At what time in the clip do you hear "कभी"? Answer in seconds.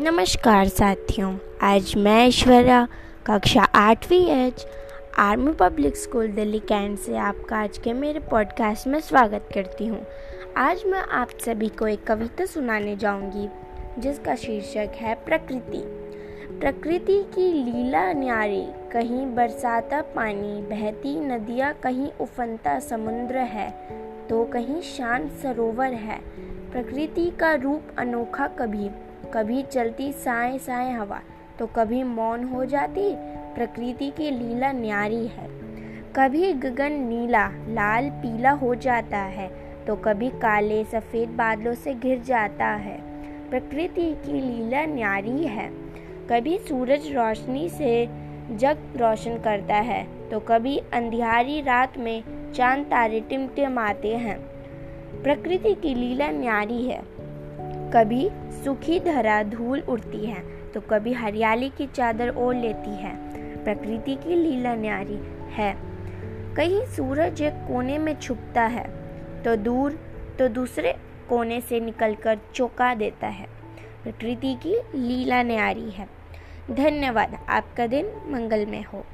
28.48-28.88, 29.36-29.62, 31.66-32.02, 36.16-36.52, 39.96-40.28, 46.30-46.56, 50.40-50.78, 57.96-58.28, 60.80-61.12